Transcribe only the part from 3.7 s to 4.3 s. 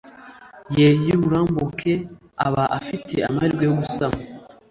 gusama